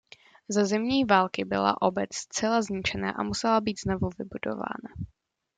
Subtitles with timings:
[0.49, 4.95] Za Zimní války byla obec zcela zničena a musela být znovu vybudována.